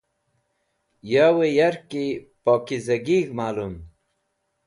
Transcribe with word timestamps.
Yawẽ 1.11 1.51
yakri 1.57 2.05
pokizagig̃h 2.43 3.31
malum. 3.37 3.75